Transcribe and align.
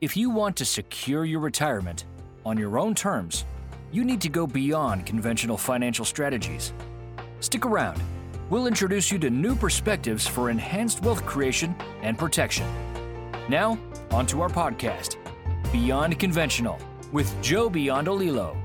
If 0.00 0.16
you 0.16 0.28
want 0.28 0.56
to 0.56 0.64
secure 0.64 1.24
your 1.24 1.40
retirement 1.40 2.04
on 2.44 2.58
your 2.58 2.78
own 2.78 2.94
terms, 2.94 3.44
you 3.92 4.04
need 4.04 4.20
to 4.22 4.28
go 4.28 4.46
beyond 4.46 5.06
conventional 5.06 5.56
financial 5.56 6.04
strategies. 6.04 6.72
Stick 7.40 7.64
around. 7.64 8.02
We'll 8.50 8.66
introduce 8.66 9.12
you 9.12 9.18
to 9.20 9.30
new 9.30 9.54
perspectives 9.54 10.26
for 10.26 10.50
enhanced 10.50 11.02
wealth 11.02 11.24
creation 11.24 11.76
and 12.02 12.18
protection. 12.18 12.66
Now, 13.48 13.78
on 14.10 14.26
to 14.26 14.42
our 14.42 14.48
podcast, 14.48 15.16
Beyond 15.72 16.18
Conventional, 16.18 16.78
with 17.12 17.32
Joe 17.40 17.70
Biondolillo. 17.70 18.63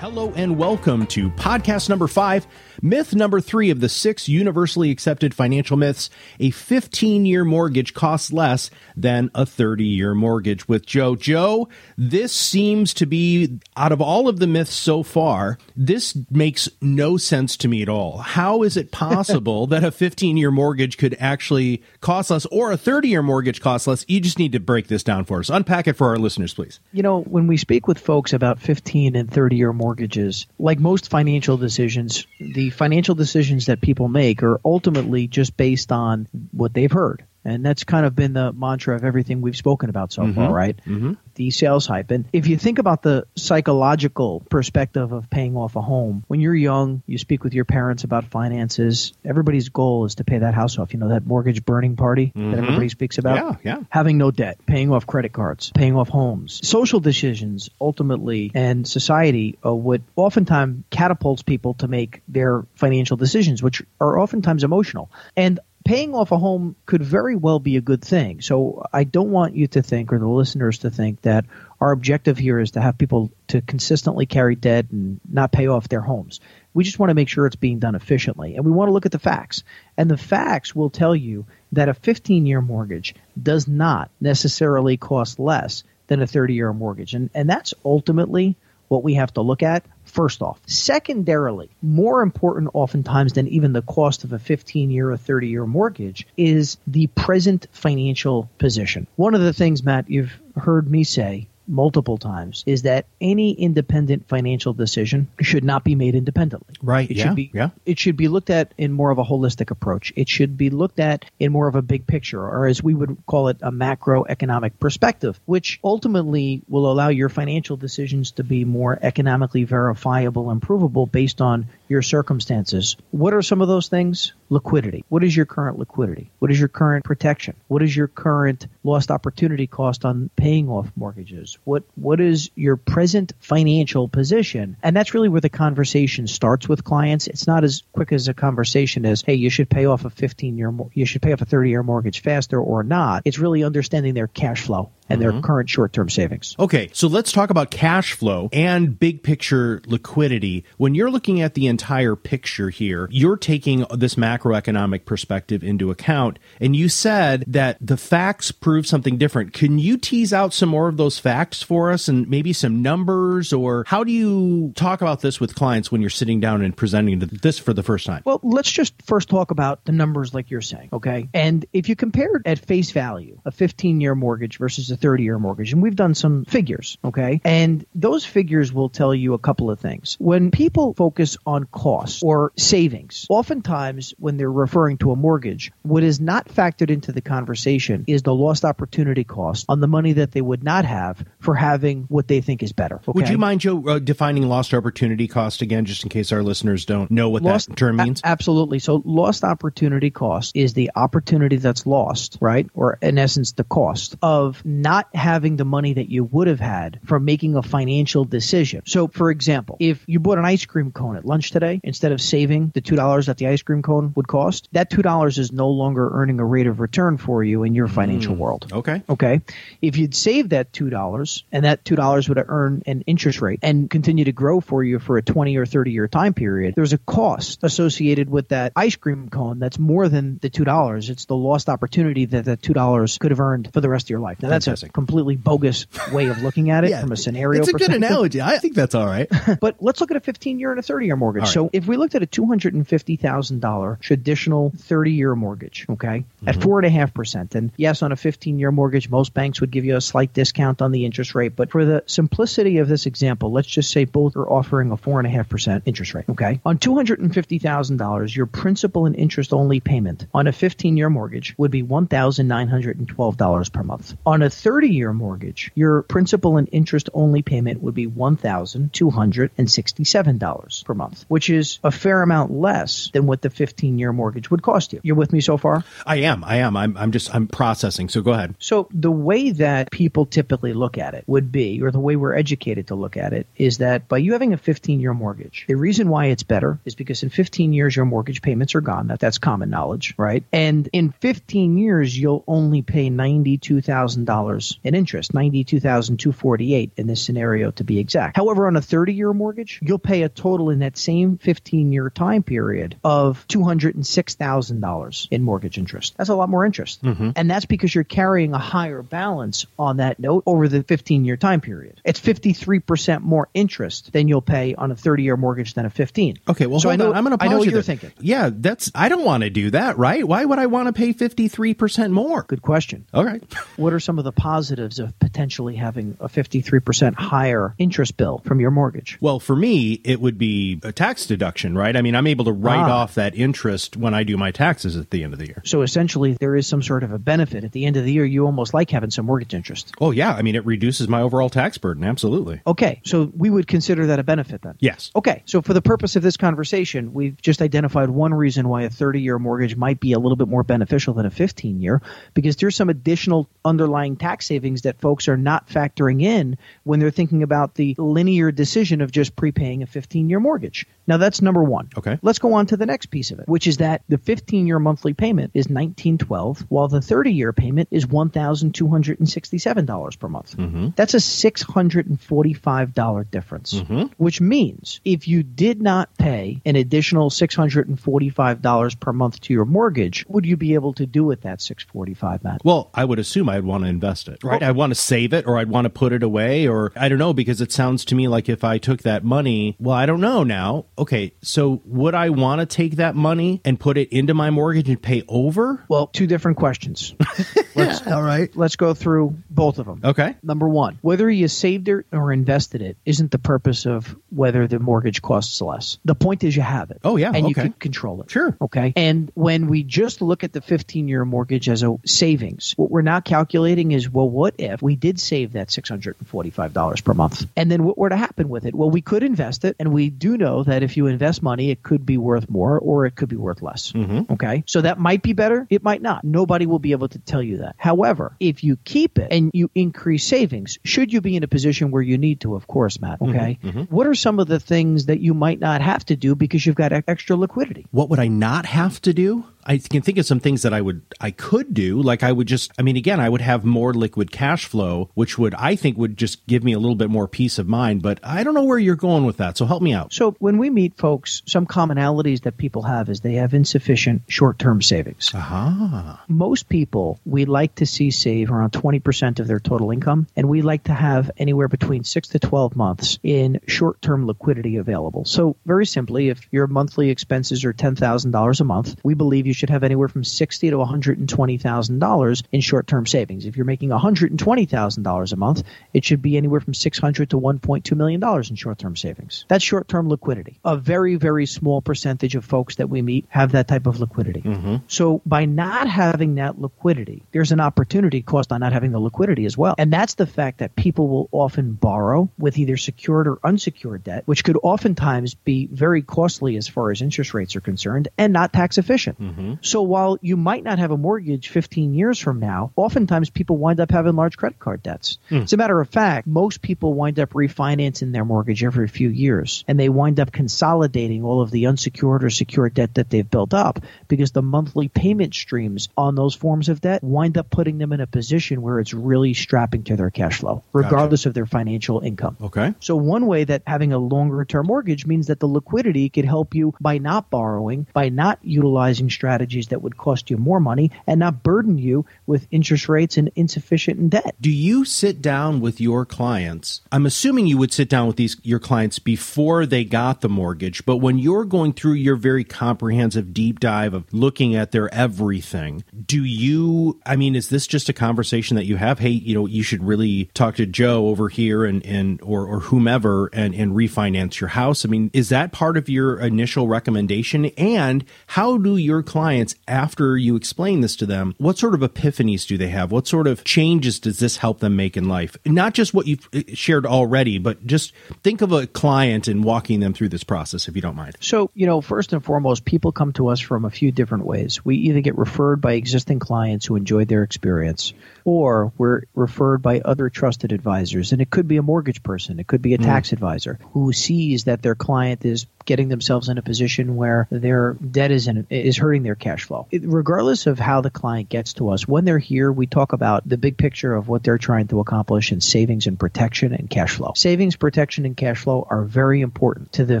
Hello 0.04 0.34
and 0.36 0.58
welcome 0.58 1.06
to 1.06 1.30
podcast 1.30 1.88
number 1.88 2.06
five, 2.06 2.46
myth 2.82 3.14
number 3.14 3.40
three 3.40 3.70
of 3.70 3.80
the 3.80 3.88
six 3.88 4.28
universally 4.28 4.90
accepted 4.90 5.32
financial 5.32 5.78
myths. 5.78 6.10
A 6.38 6.50
15 6.50 7.24
year 7.24 7.42
mortgage 7.42 7.94
costs 7.94 8.30
less 8.30 8.68
than 8.94 9.30
a 9.34 9.46
30 9.46 9.82
year 9.82 10.14
mortgage 10.14 10.68
with 10.68 10.84
Joe. 10.84 11.16
Joe, 11.16 11.70
this 11.96 12.34
seems 12.34 12.92
to 12.92 13.06
be, 13.06 13.58
out 13.78 13.92
of 13.92 14.02
all 14.02 14.28
of 14.28 14.40
the 14.40 14.46
myths 14.46 14.74
so 14.74 15.02
far, 15.02 15.56
this 15.74 16.14
makes 16.30 16.68
no 16.82 17.16
sense 17.16 17.56
to 17.56 17.66
me 17.66 17.80
at 17.80 17.88
all. 17.88 18.18
How 18.18 18.62
is 18.62 18.76
it 18.76 18.92
possible 18.92 19.66
that 19.68 19.84
a 19.84 19.90
15 19.90 20.36
year 20.36 20.50
mortgage 20.50 20.98
could 20.98 21.16
actually 21.18 21.82
cost 22.02 22.30
less 22.30 22.44
or 22.52 22.70
a 22.70 22.76
30 22.76 23.08
year 23.08 23.22
mortgage 23.22 23.62
cost 23.62 23.86
less? 23.86 24.04
You 24.06 24.20
just 24.20 24.38
need 24.38 24.52
to 24.52 24.60
break 24.60 24.88
this 24.88 25.02
down 25.02 25.24
for 25.24 25.38
us. 25.38 25.48
Unpack 25.48 25.88
it 25.88 25.94
for 25.94 26.08
our 26.08 26.18
listeners, 26.18 26.52
please. 26.52 26.78
You 26.92 27.02
know, 27.02 27.22
when 27.22 27.46
we 27.46 27.56
speak 27.56 27.88
with 27.88 27.98
folks 27.98 28.34
about 28.34 28.60
15 28.60 29.16
and 29.16 29.32
30 29.32 29.56
year 29.56 29.72
mortgages, 29.72 29.93
mortgages, 29.94 30.48
like 30.58 30.80
most 30.80 31.08
financial 31.08 31.56
decisions, 31.56 32.26
the 32.40 32.70
financial 32.70 33.14
decisions 33.14 33.66
that 33.66 33.80
people 33.80 34.08
make 34.08 34.42
are 34.42 34.60
ultimately 34.64 35.28
just 35.28 35.56
based 35.56 35.92
on 35.92 36.26
what 36.50 36.74
they've 36.74 36.90
heard. 36.90 37.24
And 37.44 37.64
that's 37.64 37.84
kind 37.84 38.04
of 38.04 38.16
been 38.16 38.32
the 38.32 38.52
mantra 38.52 38.96
of 38.96 39.04
everything 39.04 39.40
we've 39.40 39.56
spoken 39.56 39.90
about 39.90 40.12
so 40.12 40.22
mm-hmm. 40.22 40.34
far, 40.34 40.52
right? 40.52 40.76
Mm-hmm. 40.84 41.12
The 41.34 41.50
sales 41.50 41.86
hype. 41.86 42.10
And 42.10 42.26
if 42.32 42.46
you 42.46 42.56
think 42.56 42.78
about 42.78 43.02
the 43.02 43.26
psychological 43.36 44.40
perspective 44.48 45.12
of 45.12 45.30
paying 45.30 45.56
off 45.56 45.76
a 45.76 45.82
home, 45.82 46.24
when 46.28 46.40
you're 46.40 46.54
young, 46.54 47.02
you 47.06 47.18
speak 47.18 47.44
with 47.44 47.54
your 47.54 47.64
parents 47.64 48.04
about 48.04 48.26
finances. 48.26 49.12
Everybody's 49.24 49.68
goal 49.68 50.04
is 50.04 50.16
to 50.16 50.24
pay 50.24 50.38
that 50.38 50.54
house 50.54 50.78
off. 50.78 50.92
You 50.92 51.00
know, 51.00 51.08
that 51.08 51.26
mortgage 51.26 51.64
burning 51.64 51.96
party 51.96 52.26
mm-hmm. 52.26 52.52
that 52.52 52.58
everybody 52.58 52.88
speaks 52.88 53.18
about? 53.18 53.60
Yeah, 53.64 53.74
yeah. 53.76 53.82
Having 53.90 54.18
no 54.18 54.30
debt, 54.30 54.58
paying 54.66 54.92
off 54.92 55.06
credit 55.06 55.32
cards, 55.32 55.72
paying 55.74 55.96
off 55.96 56.08
homes. 56.08 56.66
Social 56.66 57.00
decisions, 57.00 57.70
ultimately, 57.80 58.50
and 58.54 58.86
society 58.86 59.58
are 59.62 59.74
what 59.74 60.02
oftentimes 60.16 60.84
catapults 60.90 61.42
people 61.42 61.74
to 61.74 61.88
make 61.88 62.22
their 62.28 62.64
financial 62.76 63.16
decisions, 63.16 63.62
which 63.62 63.82
are 64.00 64.18
oftentimes 64.18 64.64
emotional. 64.64 65.10
And 65.36 65.60
paying 65.84 66.14
off 66.14 66.32
a 66.32 66.38
home 66.38 66.74
could 66.86 67.02
very 67.02 67.36
well 67.36 67.58
be 67.58 67.76
a 67.76 67.82
good 67.82 68.02
thing. 68.02 68.40
So 68.40 68.84
I 68.92 69.04
don't 69.04 69.30
want 69.30 69.54
you 69.54 69.66
to 69.68 69.82
think, 69.82 70.12
or 70.12 70.18
the 70.18 70.26
listeners 70.26 70.78
to 70.78 70.90
think, 70.90 71.20
that 71.22 71.44
our 71.78 71.92
objective 71.92 72.38
here 72.38 72.58
is 72.58 72.72
to 72.72 72.80
have 72.80 72.96
people 72.96 73.30
to 73.48 73.60
consistently 73.60 74.24
carry 74.24 74.56
debt 74.56 74.86
and 74.90 75.20
not 75.30 75.52
pay 75.52 75.66
off 75.66 75.88
their 75.88 76.00
homes. 76.00 76.40
We 76.72 76.84
just 76.84 76.98
want 76.98 77.10
to 77.10 77.14
make 77.14 77.28
sure 77.28 77.46
it's 77.46 77.56
being 77.56 77.78
done 77.78 77.94
efficiently. 77.94 78.56
And 78.56 78.64
we 78.64 78.72
want 78.72 78.88
to 78.88 78.92
look 78.92 79.06
at 79.06 79.12
the 79.12 79.18
facts. 79.18 79.62
And 79.96 80.10
the 80.10 80.16
facts 80.16 80.74
will 80.74 80.90
tell 80.90 81.14
you 81.14 81.44
that 81.72 81.90
a 81.90 81.94
15 81.94 82.46
year 82.46 82.62
mortgage 82.62 83.14
does 83.40 83.68
not 83.68 84.10
necessarily 84.20 84.96
cost 84.96 85.38
less 85.38 85.84
than 86.06 86.22
a 86.22 86.26
30 86.26 86.54
year 86.54 86.72
mortgage. 86.72 87.14
And, 87.14 87.28
and 87.34 87.48
that's 87.48 87.74
ultimately 87.84 88.56
what 88.94 89.02
we 89.02 89.14
have 89.14 89.34
to 89.34 89.40
look 89.40 89.64
at 89.64 89.84
first 90.04 90.40
off. 90.40 90.60
Secondarily, 90.66 91.68
more 91.82 92.22
important 92.22 92.70
oftentimes 92.72 93.32
than 93.32 93.48
even 93.48 93.72
the 93.72 93.82
cost 93.82 94.22
of 94.22 94.32
a 94.32 94.38
15 94.38 94.90
year 94.90 95.10
or 95.10 95.16
30 95.16 95.48
year 95.48 95.66
mortgage 95.66 96.26
is 96.36 96.76
the 96.86 97.08
present 97.08 97.66
financial 97.72 98.48
position. 98.58 99.08
One 99.16 99.34
of 99.34 99.40
the 99.40 99.52
things, 99.52 99.82
Matt, 99.82 100.08
you've 100.08 100.38
heard 100.56 100.88
me 100.88 101.02
say 101.02 101.48
multiple 101.66 102.18
times 102.18 102.62
is 102.66 102.82
that 102.82 103.06
any 103.20 103.52
independent 103.52 104.28
financial 104.28 104.72
decision 104.72 105.28
should 105.40 105.64
not 105.64 105.84
be 105.84 105.94
made 105.94 106.14
independently. 106.14 106.74
Right. 106.82 107.10
It 107.10 107.16
yeah. 107.16 107.24
should 107.24 107.36
be 107.36 107.50
yeah. 107.52 107.70
it 107.86 107.98
should 107.98 108.16
be 108.16 108.28
looked 108.28 108.50
at 108.50 108.72
in 108.76 108.92
more 108.92 109.10
of 109.10 109.18
a 109.18 109.24
holistic 109.24 109.70
approach. 109.70 110.12
It 110.16 110.28
should 110.28 110.56
be 110.56 110.70
looked 110.70 111.00
at 111.00 111.24
in 111.38 111.52
more 111.52 111.68
of 111.68 111.74
a 111.74 111.82
big 111.82 112.06
picture 112.06 112.40
or 112.40 112.66
as 112.66 112.82
we 112.82 112.94
would 112.94 113.16
call 113.26 113.48
it 113.48 113.58
a 113.62 113.72
macroeconomic 113.72 114.72
perspective, 114.78 115.38
which 115.46 115.80
ultimately 115.82 116.62
will 116.68 116.90
allow 116.90 117.08
your 117.08 117.28
financial 117.28 117.76
decisions 117.76 118.32
to 118.32 118.44
be 118.44 118.64
more 118.64 118.98
economically 119.00 119.64
verifiable 119.64 120.50
and 120.50 120.60
provable 120.60 121.06
based 121.06 121.40
on 121.40 121.66
your 121.88 122.02
circumstances. 122.02 122.96
What 123.10 123.34
are 123.34 123.42
some 123.42 123.60
of 123.60 123.68
those 123.68 123.88
things? 123.88 124.32
Liquidity. 124.50 125.04
What 125.08 125.24
is 125.24 125.36
your 125.36 125.46
current 125.46 125.78
liquidity? 125.78 126.30
What 126.38 126.50
is 126.50 126.58
your 126.58 126.68
current 126.68 127.04
protection? 127.04 127.56
What 127.68 127.82
is 127.82 127.96
your 127.96 128.08
current 128.08 128.66
lost 128.82 129.10
opportunity 129.10 129.66
cost 129.66 130.04
on 130.04 130.30
paying 130.36 130.68
off 130.68 130.90
mortgages? 130.96 131.58
What 131.64 131.84
what 131.96 132.20
is 132.20 132.50
your 132.54 132.76
present 132.76 133.32
financial 133.40 134.08
position? 134.08 134.76
And 134.82 134.94
that's 134.94 135.14
really 135.14 135.28
where 135.28 135.40
the 135.40 135.48
conversation 135.48 136.26
starts 136.26 136.68
with 136.68 136.84
clients. 136.84 137.26
It's 137.26 137.46
not 137.46 137.64
as 137.64 137.82
quick 137.92 138.12
as 138.12 138.28
a 138.28 138.34
conversation 138.34 139.06
as, 139.06 139.22
"Hey, 139.22 139.34
you 139.34 139.50
should 139.50 139.68
pay 139.68 139.86
off 139.86 140.04
a 140.04 140.10
15 140.10 140.58
year 140.58 140.72
you 140.92 141.06
should 141.06 141.22
pay 141.22 141.32
off 141.32 141.42
a 141.42 141.46
30 141.46 141.70
year 141.70 141.82
mortgage 141.82 142.22
faster 142.22 142.60
or 142.60 142.82
not." 142.82 143.22
It's 143.24 143.38
really 143.38 143.64
understanding 143.64 144.14
their 144.14 144.28
cash 144.28 144.62
flow 144.62 144.90
and 145.08 145.20
mm-hmm. 145.20 145.30
their 145.30 145.42
current 145.42 145.68
short-term 145.68 146.08
savings. 146.08 146.54
Okay, 146.58 146.90
so 146.92 147.08
let's 147.08 147.32
talk 147.32 147.50
about 147.50 147.70
cash 147.70 148.12
flow 148.12 148.48
and 148.52 148.98
big 148.98 149.22
picture 149.22 149.82
liquidity. 149.86 150.64
When 150.76 150.94
you're 150.94 151.10
looking 151.10 151.40
at 151.40 151.54
the 151.54 151.66
entire 151.66 152.16
picture 152.16 152.70
here, 152.70 153.08
you're 153.10 153.36
taking 153.36 153.86
this 153.94 154.14
macroeconomic 154.14 155.04
perspective 155.04 155.62
into 155.62 155.90
account 155.90 156.38
and 156.60 156.74
you 156.74 156.88
said 156.88 157.44
that 157.46 157.76
the 157.80 157.96
facts 157.96 158.52
prove 158.52 158.86
something 158.86 159.18
different. 159.18 159.52
Can 159.52 159.78
you 159.78 159.96
tease 159.96 160.32
out 160.32 160.52
some 160.52 160.68
more 160.68 160.88
of 160.88 160.96
those 160.96 161.18
facts 161.18 161.62
for 161.62 161.90
us 161.90 162.08
and 162.08 162.28
maybe 162.28 162.52
some 162.52 162.82
numbers 162.82 163.52
or 163.52 163.84
how 163.86 164.04
do 164.04 164.12
you 164.12 164.72
talk 164.76 165.02
about 165.02 165.20
this 165.20 165.40
with 165.40 165.54
clients 165.54 165.90
when 165.90 166.00
you're 166.00 166.10
sitting 166.10 166.40
down 166.40 166.62
and 166.62 166.76
presenting 166.76 167.18
this 167.18 167.58
for 167.58 167.72
the 167.72 167.82
first 167.82 168.06
time? 168.06 168.22
Well, 168.24 168.40
let's 168.42 168.70
just 168.70 168.94
first 169.02 169.28
talk 169.28 169.50
about 169.50 169.84
the 169.84 169.92
numbers 169.92 170.34
like 170.34 170.50
you're 170.50 170.60
saying, 170.60 170.90
okay? 170.92 171.28
And 171.34 171.66
if 171.72 171.88
you 171.88 171.96
compare 171.96 172.40
at 172.44 172.58
face 172.58 172.90
value 172.90 173.40
a 173.44 173.50
15-year 173.50 174.14
mortgage 174.14 174.58
versus 174.58 174.90
a 174.90 174.93
30 174.96 175.24
year 175.24 175.38
mortgage. 175.38 175.72
And 175.72 175.82
we've 175.82 175.96
done 175.96 176.14
some 176.14 176.44
figures, 176.44 176.98
okay? 177.04 177.40
And 177.44 177.84
those 177.94 178.24
figures 178.24 178.72
will 178.72 178.88
tell 178.88 179.14
you 179.14 179.34
a 179.34 179.38
couple 179.38 179.70
of 179.70 179.80
things. 179.80 180.16
When 180.18 180.50
people 180.50 180.94
focus 180.94 181.36
on 181.46 181.64
costs 181.64 182.22
or 182.22 182.52
savings, 182.56 183.26
oftentimes 183.28 184.14
when 184.18 184.36
they're 184.36 184.50
referring 184.50 184.98
to 184.98 185.12
a 185.12 185.16
mortgage, 185.16 185.72
what 185.82 186.02
is 186.02 186.20
not 186.20 186.48
factored 186.48 186.90
into 186.90 187.12
the 187.12 187.20
conversation 187.20 188.04
is 188.06 188.22
the 188.22 188.34
lost 188.34 188.64
opportunity 188.64 189.24
cost 189.24 189.66
on 189.68 189.80
the 189.80 189.88
money 189.88 190.14
that 190.14 190.32
they 190.32 190.40
would 190.40 190.64
not 190.64 190.84
have 190.84 191.24
for 191.40 191.54
having 191.54 192.04
what 192.08 192.28
they 192.28 192.40
think 192.40 192.62
is 192.62 192.72
better. 192.72 192.96
Okay? 192.96 193.12
Would 193.14 193.28
you 193.28 193.38
mind, 193.38 193.60
Joe, 193.60 193.82
uh, 193.86 193.98
defining 193.98 194.48
lost 194.48 194.74
opportunity 194.74 195.28
cost 195.28 195.62
again, 195.62 195.84
just 195.84 196.02
in 196.02 196.08
case 196.08 196.32
our 196.32 196.42
listeners 196.42 196.84
don't 196.84 197.10
know 197.10 197.28
what 197.28 197.42
lost, 197.42 197.68
that 197.68 197.76
term 197.76 197.96
means? 197.96 198.20
A- 198.22 198.28
absolutely. 198.28 198.78
So, 198.78 199.02
lost 199.04 199.44
opportunity 199.44 200.10
cost 200.10 200.56
is 200.56 200.74
the 200.74 200.90
opportunity 200.94 201.56
that's 201.56 201.86
lost, 201.86 202.38
right? 202.40 202.68
Or 202.74 202.98
in 203.00 203.18
essence, 203.18 203.52
the 203.52 203.64
cost 203.64 204.16
of 204.22 204.64
not 204.84 205.08
having 205.16 205.56
the 205.56 205.64
money 205.64 205.94
that 205.94 206.10
you 206.10 206.22
would 206.24 206.46
have 206.46 206.60
had 206.60 207.00
from 207.04 207.24
making 207.24 207.56
a 207.56 207.62
financial 207.62 208.24
decision. 208.24 208.82
So, 208.86 209.08
for 209.08 209.30
example, 209.30 209.76
if 209.80 210.04
you 210.06 210.20
bought 210.20 210.38
an 210.38 210.44
ice 210.44 210.66
cream 210.66 210.92
cone 210.92 211.16
at 211.16 211.24
lunch 211.24 211.50
today, 211.50 211.80
instead 211.82 212.12
of 212.12 212.20
saving 212.20 212.70
the 212.74 212.82
$2 212.82 213.26
that 213.26 213.38
the 213.38 213.48
ice 213.48 213.62
cream 213.62 213.82
cone 213.82 214.12
would 214.14 214.28
cost, 214.28 214.68
that 214.72 214.90
$2 214.90 215.38
is 215.38 215.50
no 215.50 215.70
longer 215.70 216.10
earning 216.12 216.38
a 216.38 216.44
rate 216.44 216.66
of 216.66 216.80
return 216.80 217.16
for 217.16 217.42
you 217.42 217.62
in 217.62 217.74
your 217.74 217.88
financial 217.88 218.34
mm, 218.34 218.38
world. 218.38 218.70
Okay. 218.72 219.02
Okay. 219.08 219.40
If 219.80 219.96
you'd 219.96 220.14
saved 220.14 220.50
that 220.50 220.70
$2 220.72 221.42
and 221.50 221.64
that 221.64 221.84
$2 221.84 222.28
would 222.28 222.36
have 222.36 222.46
earned 222.50 222.82
an 222.86 223.00
interest 223.06 223.40
rate 223.40 223.60
and 223.62 223.88
continue 223.88 224.26
to 224.26 224.32
grow 224.32 224.60
for 224.60 224.84
you 224.84 224.98
for 224.98 225.16
a 225.16 225.22
20 225.22 225.56
or 225.56 225.64
30 225.64 225.92
year 225.92 226.08
time 226.08 226.34
period, 226.34 226.74
there's 226.74 226.92
a 226.92 226.98
cost 226.98 227.64
associated 227.64 228.28
with 228.28 228.48
that 228.48 228.72
ice 228.76 228.96
cream 228.96 229.30
cone 229.30 229.58
that's 229.58 229.78
more 229.78 230.10
than 230.10 230.38
the 230.42 230.50
$2. 230.50 231.08
It's 231.08 231.24
the 231.24 231.36
lost 231.36 231.70
opportunity 231.70 232.26
that 232.26 232.44
that 232.44 232.60
$2 232.60 233.18
could 233.18 233.30
have 233.30 233.40
earned 233.40 233.70
for 233.72 233.80
the 233.80 233.88
rest 233.88 234.06
of 234.06 234.10
your 234.10 234.20
life. 234.20 234.42
Now, 234.42 234.50
that's 234.50 234.66
a 234.66 234.73
completely 234.82 235.36
bogus 235.36 235.86
way 236.12 236.26
of 236.28 236.42
looking 236.42 236.70
at 236.70 236.84
it 236.84 236.90
yeah, 236.90 237.00
from 237.02 237.12
a 237.12 237.16
scenario. 237.16 237.60
It's 237.60 237.68
a 237.68 237.72
good 237.72 237.92
analogy. 237.92 238.40
I 238.40 238.58
think 238.58 238.74
that's 238.74 238.94
all 238.94 239.06
right. 239.06 239.28
but 239.60 239.76
let's 239.80 240.00
look 240.00 240.10
at 240.10 240.16
a 240.16 240.20
15 240.20 240.58
year 240.58 240.70
and 240.70 240.78
a 240.78 240.82
30 240.82 241.06
year 241.06 241.16
mortgage. 241.16 241.42
Right. 241.42 241.52
So 241.52 241.70
if 241.72 241.86
we 241.86 241.96
looked 241.96 242.14
at 242.14 242.22
a 242.22 242.26
$250,000 242.26 244.00
traditional 244.00 244.72
30 244.76 245.12
year 245.12 245.34
mortgage, 245.34 245.86
okay, 245.90 246.18
mm-hmm. 246.18 246.48
at 246.48 246.62
four 246.62 246.78
and 246.78 246.86
a 246.86 246.90
half 246.90 247.14
percent, 247.14 247.54
and 247.54 247.72
yes, 247.76 248.02
on 248.02 248.12
a 248.12 248.16
15 248.16 248.58
year 248.58 248.70
mortgage, 248.70 249.08
most 249.08 249.34
banks 249.34 249.60
would 249.60 249.70
give 249.70 249.84
you 249.84 249.96
a 249.96 250.00
slight 250.00 250.32
discount 250.32 250.82
on 250.82 250.92
the 250.92 251.04
interest 251.04 251.34
rate. 251.34 251.56
But 251.56 251.70
for 251.70 251.84
the 251.84 252.02
simplicity 252.06 252.78
of 252.78 252.88
this 252.88 253.06
example, 253.06 253.52
let's 253.52 253.68
just 253.68 253.90
say 253.90 254.04
both 254.04 254.36
are 254.36 254.48
offering 254.48 254.90
a 254.90 254.96
four 254.96 255.18
and 255.20 255.26
a 255.26 255.30
half 255.30 255.48
percent 255.48 255.84
interest 255.86 256.14
rate. 256.14 256.24
Okay, 256.28 256.60
on 256.64 256.78
$250,000, 256.78 258.36
your 258.36 258.46
principal 258.46 259.06
and 259.06 259.16
interest 259.16 259.52
only 259.52 259.80
payment 259.80 260.26
on 260.32 260.46
a 260.46 260.52
15 260.52 260.96
year 260.96 261.10
mortgage 261.10 261.54
would 261.58 261.70
be 261.70 261.82
$1,912 261.82 263.72
per 263.72 263.82
month. 263.82 264.16
On 264.26 264.42
a 264.42 264.50
30 264.64 264.88
year 264.88 265.12
mortgage, 265.12 265.70
your 265.74 266.02
principal 266.02 266.56
and 266.56 266.68
interest 266.72 267.10
only 267.12 267.42
payment 267.42 267.82
would 267.82 267.94
be 267.94 268.06
$1,267 268.06 270.84
per 270.84 270.94
month, 270.94 271.26
which 271.28 271.50
is 271.50 271.78
a 271.84 271.90
fair 271.90 272.22
amount 272.22 272.50
less 272.50 273.10
than 273.12 273.26
what 273.26 273.42
the 273.42 273.50
15 273.50 273.98
year 273.98 274.10
mortgage 274.10 274.50
would 274.50 274.62
cost 274.62 274.94
you. 274.94 275.00
You're 275.02 275.16
with 275.16 275.34
me 275.34 275.42
so 275.42 275.58
far? 275.58 275.84
I 276.06 276.20
am. 276.20 276.42
I 276.44 276.56
am. 276.56 276.78
I'm, 276.78 276.96
I'm 276.96 277.12
just, 277.12 277.34
I'm 277.34 277.46
processing. 277.46 278.08
So 278.08 278.22
go 278.22 278.32
ahead. 278.32 278.54
So 278.58 278.88
the 278.90 279.10
way 279.10 279.50
that 279.50 279.90
people 279.90 280.24
typically 280.24 280.72
look 280.72 280.96
at 280.96 281.12
it 281.12 281.24
would 281.26 281.52
be, 281.52 281.82
or 281.82 281.90
the 281.90 282.00
way 282.00 282.16
we're 282.16 282.34
educated 282.34 282.86
to 282.86 282.94
look 282.94 283.18
at 283.18 283.34
it, 283.34 283.46
is 283.58 283.76
that 283.78 284.08
by 284.08 284.16
you 284.16 284.32
having 284.32 284.54
a 284.54 284.56
15 284.56 284.98
year 284.98 285.12
mortgage, 285.12 285.66
the 285.68 285.74
reason 285.74 286.08
why 286.08 286.28
it's 286.28 286.42
better 286.42 286.78
is 286.86 286.94
because 286.94 287.22
in 287.22 287.28
15 287.28 287.74
years 287.74 287.94
your 287.94 288.06
mortgage 288.06 288.40
payments 288.40 288.74
are 288.74 288.80
gone. 288.80 289.08
That 289.08 289.20
that's 289.20 289.36
common 289.36 289.68
knowledge, 289.68 290.14
right? 290.16 290.42
And 290.54 290.88
in 290.94 291.12
15 291.12 291.76
years 291.76 292.18
you'll 292.18 292.44
only 292.48 292.80
pay 292.80 293.10
$92,000 293.10 294.53
in 294.82 294.94
interest, 294.94 295.34
92,248 295.34 296.92
in 296.96 297.06
this 297.06 297.22
scenario 297.24 297.70
to 297.72 297.84
be 297.84 297.98
exact. 297.98 298.36
However, 298.36 298.66
on 298.66 298.76
a 298.76 298.82
30 298.82 299.14
year 299.14 299.32
mortgage, 299.32 299.80
you'll 299.82 299.98
pay 299.98 300.22
a 300.22 300.28
total 300.28 300.70
in 300.70 300.80
that 300.80 300.96
same 300.96 301.38
15 301.38 301.92
year 301.92 302.10
time 302.10 302.42
period 302.42 302.96
of 303.04 303.46
$206,000 303.48 305.28
in 305.30 305.42
mortgage 305.42 305.78
interest. 305.78 306.14
That's 306.16 306.30
a 306.30 306.34
lot 306.34 306.48
more 306.48 306.64
interest. 306.64 307.02
Mm-hmm. 307.02 307.30
And 307.36 307.50
that's 307.50 307.66
because 307.66 307.94
you're 307.94 308.04
carrying 308.04 308.54
a 308.54 308.58
higher 308.58 309.02
balance 309.02 309.66
on 309.78 309.98
that 309.98 310.18
note 310.18 310.44
over 310.46 310.68
the 310.68 310.82
15 310.82 311.24
year 311.24 311.36
time 311.36 311.60
period. 311.60 312.00
It's 312.04 312.20
53% 312.20 313.22
more 313.22 313.48
interest 313.54 314.12
than 314.12 314.28
you'll 314.28 314.42
pay 314.42 314.74
on 314.74 314.90
a 314.90 314.96
30 314.96 315.22
year 315.22 315.36
mortgage 315.36 315.74
than 315.74 315.86
a 315.86 315.90
15. 315.90 316.38
Okay, 316.48 316.66
well, 316.66 316.80
so 316.80 316.90
I 316.90 316.96
know, 316.96 317.10
on. 317.10 317.16
I'm 317.16 317.24
going 317.24 317.36
to 317.36 317.44
I 317.44 317.48
know 317.48 317.58
what 317.58 317.66
you 317.66 317.72
you're 317.72 317.82
there. 317.82 317.96
thinking. 317.96 318.12
Yeah, 318.20 318.50
that's, 318.52 318.90
I 318.94 319.08
don't 319.08 319.24
want 319.24 319.42
to 319.42 319.50
do 319.50 319.70
that, 319.70 319.98
right? 319.98 320.26
Why 320.26 320.44
would 320.44 320.58
I 320.58 320.66
want 320.66 320.88
to 320.88 320.92
pay 320.92 321.12
53% 321.12 322.10
more? 322.12 322.42
Good 322.42 322.62
question. 322.62 323.06
All 323.12 323.24
right. 323.24 323.42
What 323.76 323.92
are 323.92 324.00
some 324.00 324.18
of 324.18 324.24
the 324.24 324.32
positives 324.48 324.98
of 324.98 325.18
potentially 325.20 325.74
having 325.74 326.18
a 326.20 326.28
53% 326.28 327.14
higher 327.14 327.74
interest 327.78 328.14
bill 328.18 328.42
from 328.44 328.60
your 328.60 328.70
mortgage? 328.70 329.16
Well, 329.22 329.40
for 329.40 329.56
me, 329.56 329.92
it 330.04 330.20
would 330.20 330.36
be 330.36 330.78
a 330.82 330.92
tax 330.92 331.24
deduction, 331.24 331.74
right? 331.78 331.96
I 331.96 332.02
mean, 332.02 332.14
I'm 332.14 332.26
able 332.26 332.44
to 332.44 332.52
write 332.52 332.76
Ah. 332.90 332.92
off 333.04 333.14
that 333.14 333.34
interest 333.34 333.96
when 333.96 334.12
I 334.12 334.22
do 334.22 334.36
my 334.36 334.50
taxes 334.50 334.98
at 334.98 335.08
the 335.10 335.24
end 335.24 335.32
of 335.32 335.38
the 335.38 335.46
year. 335.46 335.62
So 335.64 335.80
essentially, 335.80 336.36
there 336.38 336.54
is 336.56 336.66
some 336.66 336.82
sort 336.82 337.04
of 337.04 337.10
a 337.10 337.18
benefit. 337.18 337.64
At 337.64 337.72
the 337.72 337.86
end 337.86 337.96
of 337.96 338.04
the 338.04 338.12
year, 338.12 338.26
you 338.26 338.44
almost 338.44 338.74
like 338.74 338.90
having 338.90 339.08
some 339.10 339.24
mortgage 339.24 339.54
interest. 339.54 339.92
Oh, 339.98 340.10
yeah. 340.10 340.34
I 340.34 340.42
mean, 340.42 340.56
it 340.56 340.66
reduces 340.66 341.08
my 341.08 341.22
overall 341.22 341.48
tax 341.48 341.78
burden. 341.78 342.04
Absolutely. 342.04 342.60
Okay, 342.66 343.00
so 343.02 343.32
we 343.34 343.48
would 343.48 343.66
consider 343.66 344.08
that 344.08 344.18
a 344.18 344.22
benefit 344.24 344.60
then? 344.60 344.74
Yes. 344.78 345.10
Okay, 345.16 345.42
so 345.46 345.62
for 345.62 345.72
the 345.72 345.80
purpose 345.80 346.16
of 346.16 346.22
this 346.22 346.36
conversation, 346.36 347.14
we've 347.14 347.40
just 347.40 347.62
identified 347.62 348.10
one 348.10 348.34
reason 348.34 348.68
why 348.68 348.82
a 348.82 348.90
30 348.90 349.22
year 349.22 349.38
mortgage 349.38 349.74
might 349.74 350.00
be 350.00 350.12
a 350.12 350.18
little 350.18 350.36
bit 350.36 350.48
more 350.48 350.64
beneficial 350.64 351.14
than 351.14 351.24
a 351.24 351.30
15 351.30 351.80
year, 351.80 352.02
because 352.34 352.56
there's 352.56 352.76
some 352.76 352.90
additional 352.90 353.48
underlying 353.64 354.16
tax 354.16 354.33
savings 354.42 354.82
that 354.82 355.00
folks 355.00 355.28
are 355.28 355.36
not 355.36 355.68
factoring 355.68 356.22
in 356.22 356.58
when 356.82 357.00
they're 357.00 357.10
thinking 357.10 357.42
about 357.42 357.74
the 357.74 357.94
linear 357.98 358.52
decision 358.52 359.00
of 359.00 359.10
just 359.10 359.36
prepaying 359.36 359.82
a 359.82 359.86
15 359.86 360.28
year 360.28 360.40
mortgage. 360.40 360.86
Now, 361.06 361.18
that's 361.18 361.42
number 361.42 361.62
one. 361.62 361.90
Okay. 361.96 362.18
Let's 362.22 362.38
go 362.38 362.54
on 362.54 362.64
to 362.66 362.76
the 362.76 362.86
next 362.86 363.06
piece 363.06 363.30
of 363.30 363.38
it, 363.38 363.48
which 363.48 363.66
is 363.66 363.78
that 363.78 364.02
the 364.08 364.18
15 364.18 364.66
year 364.66 364.78
monthly 364.78 365.12
payment 365.12 365.50
is 365.54 365.66
1912 365.66 366.64
while 366.68 366.88
the 366.88 367.02
30 367.02 367.32
year 367.32 367.52
payment 367.52 367.88
is 367.90 368.06
$1,267 368.06 370.18
per 370.18 370.28
month. 370.28 370.56
Mm-hmm. 370.56 370.88
That's 370.96 371.14
a 371.14 371.18
$645 371.18 373.30
difference, 373.30 373.74
mm-hmm. 373.74 374.04
which 374.16 374.40
means 374.40 375.00
if 375.04 375.28
you 375.28 375.42
did 375.42 375.82
not 375.82 376.16
pay 376.16 376.62
an 376.64 376.76
additional 376.76 377.28
$645 377.30 379.00
per 379.00 379.12
month 379.12 379.40
to 379.42 379.52
your 379.52 379.66
mortgage, 379.66 380.24
would 380.28 380.46
you 380.46 380.56
be 380.56 380.74
able 380.74 380.92
to 380.94 381.06
do 381.06 381.24
with 381.24 381.42
that 381.42 381.60
645, 381.60 382.44
Matt? 382.44 382.60
Well, 382.64 382.90
I 382.94 383.04
would 383.04 383.18
assume 383.18 383.48
I'd 383.48 383.64
want 383.64 383.82
to 383.84 383.90
invest 383.90 384.23
it, 384.28 384.42
right? 384.44 384.62
Oh. 384.62 384.66
I'd 384.66 384.76
want 384.76 384.90
to 384.90 384.94
save 384.94 385.32
it 385.32 385.46
or 385.46 385.58
I'd 385.58 385.68
want 385.68 385.84
to 385.84 385.90
put 385.90 386.12
it 386.12 386.22
away 386.22 386.66
or 386.66 386.92
I 386.96 387.08
don't 387.08 387.18
know 387.18 387.32
because 387.32 387.60
it 387.60 387.72
sounds 387.72 388.04
to 388.06 388.14
me 388.14 388.28
like 388.28 388.48
if 388.48 388.64
I 388.64 388.78
took 388.78 389.02
that 389.02 389.24
money, 389.24 389.76
well, 389.78 389.96
I 389.96 390.06
don't 390.06 390.20
know 390.20 390.44
now. 390.44 390.86
Okay, 390.98 391.34
so 391.42 391.82
would 391.84 392.14
I 392.14 392.30
want 392.30 392.60
to 392.60 392.66
take 392.66 392.96
that 392.96 393.14
money 393.14 393.60
and 393.64 393.78
put 393.78 393.98
it 393.98 394.10
into 394.10 394.34
my 394.34 394.50
mortgage 394.50 394.88
and 394.88 395.00
pay 395.00 395.22
over? 395.28 395.84
Well, 395.88 396.08
two 396.08 396.26
different 396.26 396.58
questions. 396.58 397.14
let's, 397.74 398.06
All 398.06 398.22
right. 398.22 398.54
let's 398.56 398.76
go 398.76 398.94
through 398.94 399.36
both 399.54 399.78
of 399.78 399.86
them. 399.86 400.00
Okay. 400.04 400.36
Number 400.42 400.68
one, 400.68 400.98
whether 401.02 401.30
you 401.30 401.48
saved 401.48 401.88
it 401.88 402.06
or 402.12 402.32
invested 402.32 402.82
it 402.82 402.96
isn't 403.04 403.30
the 403.30 403.38
purpose 403.38 403.86
of 403.86 404.16
whether 404.30 404.66
the 404.66 404.78
mortgage 404.78 405.22
costs 405.22 405.60
less. 405.60 405.98
The 406.04 406.14
point 406.14 406.44
is 406.44 406.56
you 406.56 406.62
have 406.62 406.90
it. 406.90 407.00
Oh, 407.04 407.16
yeah, 407.16 407.32
And 407.34 407.48
you 407.48 407.54
can 407.54 407.72
control 407.72 408.22
it. 408.22 408.30
Sure. 408.30 408.56
Okay. 408.60 408.92
And 408.96 409.30
when 409.34 409.68
we 409.68 409.82
just 409.82 410.22
look 410.22 410.44
at 410.44 410.52
the 410.52 410.60
15 410.60 411.08
year 411.08 411.24
mortgage 411.24 411.68
as 411.68 411.82
a 411.82 411.96
savings, 412.04 412.74
what 412.76 412.90
we're 412.90 413.02
not 413.02 413.24
calculating 413.24 413.92
is, 413.92 414.10
well, 414.10 414.28
what 414.28 414.54
if 414.58 414.82
we 414.82 414.96
did 414.96 415.20
save 415.20 415.52
that 415.52 415.68
$645 415.68 417.04
per 417.04 417.14
month? 417.14 417.46
And 417.56 417.70
then 417.70 417.84
what 417.84 417.96
were 417.96 418.08
to 418.08 418.16
happen 418.16 418.48
with 418.48 418.66
it? 418.66 418.74
Well, 418.74 418.90
we 418.90 419.00
could 419.00 419.22
invest 419.22 419.64
it. 419.64 419.76
And 419.78 419.92
we 419.92 420.10
do 420.10 420.36
know 420.36 420.64
that 420.64 420.82
if 420.82 420.96
you 420.96 421.06
invest 421.06 421.42
money, 421.42 421.70
it 421.70 421.82
could 421.82 422.04
be 422.04 422.18
worth 422.18 422.48
more 422.50 422.78
or 422.78 423.06
it 423.06 423.14
could 423.14 423.28
be 423.28 423.36
worth 423.36 423.62
less. 423.62 423.92
Mm-hmm. 423.92 424.32
Okay. 424.32 424.64
So 424.66 424.80
that 424.80 424.98
might 424.98 425.22
be 425.22 425.32
better. 425.32 425.66
It 425.70 425.82
might 425.82 426.02
not. 426.02 426.24
Nobody 426.24 426.66
will 426.66 426.78
be 426.78 426.92
able 426.92 427.08
to 427.08 427.18
tell 427.18 427.42
you 427.42 427.58
that. 427.58 427.76
However, 427.78 428.36
if 428.40 428.64
you 428.64 428.76
keep 428.76 429.18
it 429.18 429.28
and 429.30 429.43
you 429.52 429.70
increase 429.74 430.26
savings, 430.26 430.78
should 430.84 431.12
you 431.12 431.20
be 431.20 431.36
in 431.36 431.42
a 431.42 431.48
position 431.48 431.90
where 431.90 432.02
you 432.02 432.18
need 432.18 432.40
to, 432.40 432.54
of 432.54 432.66
course, 432.66 433.00
Matt, 433.00 433.20
mm-hmm, 433.20 433.36
okay? 433.36 433.58
Mm-hmm. 433.62 433.82
What 433.94 434.06
are 434.06 434.14
some 434.14 434.38
of 434.38 434.48
the 434.48 434.60
things 434.60 435.06
that 435.06 435.20
you 435.20 435.34
might 435.34 435.60
not 435.60 435.80
have 435.80 436.04
to 436.06 436.16
do 436.16 436.34
because 436.34 436.64
you've 436.64 436.76
got 436.76 436.92
extra 436.92 437.36
liquidity? 437.36 437.86
What 437.90 438.10
would 438.10 438.18
I 438.18 438.28
not 438.28 438.66
have 438.66 439.00
to 439.02 439.14
do? 439.14 439.44
I 439.66 439.78
can 439.78 440.02
think 440.02 440.18
of 440.18 440.26
some 440.26 440.40
things 440.40 440.62
that 440.62 440.72
I 440.72 440.80
would 440.80 441.02
I 441.20 441.30
could 441.30 441.74
do. 441.74 442.00
Like 442.02 442.22
I 442.22 442.32
would 442.32 442.46
just 442.46 442.72
I 442.78 442.82
mean 442.82 442.96
again, 442.96 443.20
I 443.20 443.28
would 443.28 443.40
have 443.40 443.64
more 443.64 443.94
liquid 443.94 444.30
cash 444.30 444.66
flow, 444.66 445.10
which 445.14 445.38
would 445.38 445.54
I 445.54 445.76
think 445.76 445.96
would 445.96 446.16
just 446.16 446.46
give 446.46 446.62
me 446.64 446.72
a 446.72 446.78
little 446.78 446.96
bit 446.96 447.10
more 447.10 447.28
peace 447.28 447.58
of 447.58 447.66
mind, 447.66 448.02
but 448.02 448.20
I 448.22 448.44
don't 448.44 448.54
know 448.54 448.64
where 448.64 448.78
you're 448.78 448.96
going 448.96 449.24
with 449.24 449.38
that. 449.38 449.56
So 449.56 449.66
help 449.66 449.82
me 449.82 449.92
out. 449.92 450.12
So 450.12 450.32
when 450.38 450.58
we 450.58 450.70
meet 450.70 450.96
folks, 450.96 451.42
some 451.46 451.66
commonalities 451.66 452.42
that 452.42 452.56
people 452.56 452.82
have 452.82 453.08
is 453.08 453.20
they 453.20 453.34
have 453.34 453.54
insufficient 453.54 454.22
short-term 454.28 454.82
savings. 454.82 455.30
Ah. 455.34 456.22
Most 456.28 456.68
people 456.68 457.18
we 457.24 457.44
like 457.44 457.74
to 457.76 457.86
see 457.86 458.10
save 458.10 458.50
around 458.50 458.72
20% 458.72 459.40
of 459.40 459.46
their 459.46 459.60
total 459.60 459.90
income, 459.90 460.26
and 460.36 460.48
we 460.48 460.62
like 460.62 460.84
to 460.84 460.94
have 460.94 461.30
anywhere 461.38 461.68
between 461.68 462.04
6 462.04 462.28
to 462.28 462.38
12 462.38 462.76
months 462.76 463.18
in 463.22 463.60
short-term 463.66 464.26
liquidity 464.26 464.76
available. 464.76 465.24
So 465.24 465.56
very 465.64 465.86
simply, 465.86 466.28
if 466.28 466.46
your 466.50 466.66
monthly 466.66 467.10
expenses 467.10 467.64
are 467.64 467.72
$10,000 467.72 468.60
a 468.60 468.64
month, 468.64 468.96
we 469.02 469.14
believe 469.14 469.46
you 469.46 469.53
should 469.54 469.70
have 469.70 469.82
anywhere 469.82 470.08
from 470.08 470.24
60 470.24 470.70
to 470.70 470.76
$120,000 470.76 472.42
in 472.52 472.60
short-term 472.60 473.06
savings. 473.06 473.46
If 473.46 473.56
you're 473.56 473.66
making 473.66 473.90
$120,000 473.90 475.32
a 475.32 475.36
month, 475.36 475.62
it 475.92 476.04
should 476.04 476.22
be 476.22 476.36
anywhere 476.36 476.60
from 476.60 476.74
600 476.74 477.30
to 477.30 477.40
1.2 477.40 477.96
million 477.96 478.20
dollars 478.20 478.50
in 478.50 478.56
short-term 478.56 478.96
savings. 478.96 479.44
That's 479.48 479.64
short-term 479.64 480.08
liquidity. 480.08 480.58
A 480.64 480.76
very 480.76 481.16
very 481.16 481.46
small 481.46 481.80
percentage 481.80 482.34
of 482.34 482.44
folks 482.44 482.76
that 482.76 482.88
we 482.88 483.02
meet 483.02 483.26
have 483.28 483.52
that 483.52 483.68
type 483.68 483.86
of 483.86 484.00
liquidity. 484.00 484.42
Mm-hmm. 484.42 484.76
So 484.88 485.22
by 485.24 485.44
not 485.44 485.88
having 485.88 486.36
that 486.36 486.60
liquidity, 486.60 487.22
there's 487.32 487.52
an 487.52 487.60
opportunity 487.60 488.22
cost 488.22 488.52
on 488.52 488.60
not 488.60 488.72
having 488.72 488.92
the 488.92 488.98
liquidity 488.98 489.46
as 489.46 489.56
well. 489.56 489.74
And 489.78 489.92
that's 489.92 490.14
the 490.14 490.26
fact 490.26 490.58
that 490.58 490.74
people 490.76 491.08
will 491.08 491.28
often 491.32 491.72
borrow 491.72 492.30
with 492.38 492.58
either 492.58 492.76
secured 492.76 493.28
or 493.28 493.38
unsecured 493.44 494.04
debt, 494.04 494.22
which 494.26 494.44
could 494.44 494.58
oftentimes 494.62 495.34
be 495.34 495.66
very 495.66 496.02
costly 496.02 496.56
as 496.56 496.68
far 496.68 496.90
as 496.90 497.02
interest 497.02 497.34
rates 497.34 497.56
are 497.56 497.60
concerned 497.60 498.08
and 498.18 498.32
not 498.32 498.52
tax 498.52 498.78
efficient. 498.78 499.20
Mm-hmm. 499.20 499.43
Mm-hmm. 499.44 499.62
So 499.62 499.82
while 499.82 500.18
you 500.20 500.36
might 500.36 500.64
not 500.64 500.78
have 500.78 500.90
a 500.90 500.96
mortgage 500.96 501.48
15 501.48 501.94
years 501.94 502.18
from 502.18 502.40
now, 502.40 502.72
oftentimes 502.76 503.30
people 503.30 503.56
wind 503.56 503.80
up 503.80 503.90
having 503.90 504.16
large 504.16 504.36
credit 504.36 504.58
card 504.58 504.82
debts. 504.82 505.18
Mm. 505.30 505.44
As 505.44 505.52
a 505.52 505.56
matter 505.56 505.80
of 505.80 505.88
fact, 505.88 506.26
most 506.26 506.62
people 506.62 506.94
wind 506.94 507.20
up 507.20 507.30
refinancing 507.30 508.12
their 508.12 508.24
mortgage 508.24 508.64
every 508.64 508.88
few 508.88 509.08
years 509.08 509.64
and 509.68 509.78
they 509.78 509.88
wind 509.88 510.20
up 510.20 510.32
consolidating 510.32 511.24
all 511.24 511.42
of 511.42 511.50
the 511.50 511.66
unsecured 511.66 512.24
or 512.24 512.30
secured 512.30 512.74
debt 512.74 512.94
that 512.94 513.10
they've 513.10 513.28
built 513.28 513.54
up 513.54 513.80
because 514.08 514.32
the 514.32 514.42
monthly 514.42 514.88
payment 514.88 515.34
streams 515.34 515.88
on 515.96 516.14
those 516.14 516.34
forms 516.34 516.68
of 516.68 516.80
debt 516.80 517.02
wind 517.02 517.38
up 517.38 517.50
putting 517.50 517.78
them 517.78 517.92
in 517.92 518.00
a 518.00 518.06
position 518.06 518.62
where 518.62 518.80
it's 518.80 518.94
really 518.94 519.34
strapping 519.34 519.84
to 519.84 519.96
their 519.96 520.10
cash 520.10 520.38
flow, 520.38 520.62
regardless 520.72 521.26
of 521.26 521.34
their 521.34 521.46
financial 521.46 522.00
income. 522.00 522.36
Okay. 522.40 522.74
So 522.80 522.96
one 522.96 523.26
way 523.26 523.44
that 523.44 523.62
having 523.66 523.92
a 523.92 523.98
longer 523.98 524.44
term 524.44 524.66
mortgage 524.66 525.06
means 525.06 525.26
that 525.26 525.40
the 525.40 525.48
liquidity 525.48 526.08
could 526.08 526.24
help 526.24 526.54
you 526.54 526.74
by 526.80 526.98
not 526.98 527.30
borrowing, 527.30 527.86
by 527.92 528.08
not 528.08 528.38
utilizing 528.42 529.10
strategies 529.10 529.33
that 529.38 529.82
would 529.82 529.96
cost 529.96 530.30
you 530.30 530.36
more 530.36 530.60
money 530.60 530.90
and 531.06 531.20
not 531.20 531.42
burden 531.42 531.78
you 531.78 532.04
with 532.26 532.46
interest 532.50 532.88
rates 532.88 533.16
and 533.16 533.30
insufficient 533.34 534.10
debt. 534.10 534.34
Do 534.40 534.50
you 534.50 534.84
sit 534.84 535.20
down 535.20 535.60
with 535.60 535.80
your 535.80 536.06
clients? 536.06 536.80
I'm 536.92 537.06
assuming 537.06 537.46
you 537.46 537.58
would 537.58 537.72
sit 537.72 537.88
down 537.88 538.06
with 538.06 538.16
these 538.16 538.36
your 538.42 538.58
clients 538.58 538.98
before 538.98 539.66
they 539.66 539.84
got 539.84 540.20
the 540.20 540.28
mortgage, 540.28 540.84
but 540.86 540.96
when 540.98 541.18
you're 541.18 541.44
going 541.44 541.72
through 541.72 541.94
your 541.94 542.16
very 542.16 542.44
comprehensive 542.44 543.34
deep 543.34 543.60
dive 543.60 543.94
of 543.94 544.12
looking 544.12 544.54
at 544.54 544.72
their 544.72 544.92
everything, 544.94 545.84
do 546.06 546.24
you 546.24 547.00
I 547.04 547.16
mean 547.16 547.36
is 547.36 547.48
this 547.48 547.66
just 547.66 547.88
a 547.88 547.92
conversation 547.92 548.56
that 548.56 548.66
you 548.66 548.76
have, 548.76 548.98
hey, 548.98 549.10
you 549.10 549.34
know, 549.34 549.46
you 549.46 549.62
should 549.62 549.84
really 549.84 550.30
talk 550.34 550.56
to 550.56 550.66
Joe 550.66 551.08
over 551.08 551.28
here 551.28 551.64
and 551.64 551.84
and 551.84 552.20
or 552.22 552.46
or 552.46 552.60
whomever 552.60 553.30
and 553.32 553.54
and 553.54 553.72
refinance 553.72 554.40
your 554.40 554.48
house? 554.48 554.84
I 554.84 554.88
mean, 554.88 555.10
is 555.12 555.28
that 555.30 555.52
part 555.52 555.76
of 555.76 555.88
your 555.88 556.18
initial 556.18 556.68
recommendation 556.68 557.46
and 557.56 558.04
how 558.28 558.58
do 558.58 558.76
your 558.76 559.02
clients 559.02 559.23
clients 559.24 559.54
after 559.66 560.18
you 560.18 560.36
explain 560.36 560.82
this 560.82 560.96
to 560.96 561.06
them, 561.06 561.34
what 561.38 561.56
sort 561.56 561.72
of 561.72 561.80
epiphanies 561.80 562.46
do 562.46 562.58
they 562.58 562.68
have? 562.68 562.92
What 562.92 563.08
sort 563.08 563.26
of 563.26 563.42
changes 563.42 563.98
does 563.98 564.18
this 564.18 564.36
help 564.36 564.60
them 564.60 564.76
make 564.76 564.98
in 564.98 565.08
life? 565.08 565.34
Not 565.46 565.72
just 565.72 565.94
what 565.94 566.06
you've 566.06 566.28
uh, 566.34 566.42
shared 566.52 566.84
already, 566.84 567.38
but 567.38 567.66
just 567.66 567.94
think 568.22 568.42
of 568.42 568.52
a 568.52 568.66
client 568.66 569.26
and 569.26 569.42
walking 569.42 569.80
them 569.80 569.94
through 569.94 570.10
this 570.10 570.24
process, 570.24 570.68
if 570.68 570.76
you 570.76 570.82
don't 570.82 570.94
mind. 570.94 571.16
So, 571.20 571.50
you 571.54 571.66
know, 571.66 571.80
first 571.80 572.12
and 572.12 572.22
foremost, 572.22 572.66
people 572.66 572.92
come 572.92 573.14
to 573.14 573.28
us 573.28 573.40
from 573.40 573.64
a 573.64 573.70
few 573.70 573.90
different 573.92 574.26
ways. 574.26 574.62
We 574.62 574.76
either 574.76 575.00
get 575.00 575.16
referred 575.16 575.62
by 575.62 575.72
existing 575.72 576.18
clients 576.18 576.66
who 576.66 576.76
enjoyed 576.76 577.08
their 577.08 577.22
experience, 577.22 577.94
or 578.26 578.74
we're 578.76 579.04
referred 579.14 579.62
by 579.62 579.80
other 579.80 580.10
trusted 580.10 580.52
advisors. 580.52 581.12
And 581.12 581.22
it 581.22 581.30
could 581.30 581.48
be 581.48 581.56
a 581.56 581.62
mortgage 581.62 582.02
person, 582.02 582.38
it 582.38 582.46
could 582.46 582.60
be 582.60 582.74
a 582.74 582.78
mm. 582.78 582.84
tax 582.84 583.12
advisor 583.12 583.58
who 583.72 583.94
sees 583.94 584.44
that 584.44 584.60
their 584.60 584.74
client 584.74 585.24
is 585.24 585.46
getting 585.64 585.88
themselves 585.88 586.28
in 586.28 586.36
a 586.36 586.42
position 586.42 586.96
where 586.96 587.26
their 587.30 587.72
debt 587.74 588.10
is 588.10 588.28
in, 588.28 588.46
is 588.50 588.76
hurting 588.76 589.02
their 589.02 589.13
cash 589.14 589.44
flow. 589.44 589.66
It, 589.70 589.82
regardless 589.84 590.46
of 590.46 590.58
how 590.58 590.80
the 590.80 590.90
client 590.90 591.28
gets 591.28 591.54
to 591.54 591.70
us, 591.70 591.86
when 591.86 592.04
they're 592.04 592.18
here, 592.18 592.50
we 592.50 592.66
talk 592.66 592.92
about 592.92 593.28
the 593.28 593.36
big 593.36 593.56
picture 593.56 593.94
of 593.94 594.08
what 594.08 594.22
they're 594.22 594.38
trying 594.38 594.68
to 594.68 594.80
accomplish 594.80 595.32
in 595.32 595.40
savings 595.40 595.86
and 595.86 595.98
protection 595.98 596.52
and 596.52 596.68
cash 596.68 596.96
flow. 596.96 597.12
Savings, 597.14 597.56
protection, 597.56 598.04
and 598.06 598.16
cash 598.16 598.42
flow 598.42 598.66
are 598.68 598.84
very 598.84 599.20
important 599.20 599.72
to 599.72 599.84
the 599.84 600.00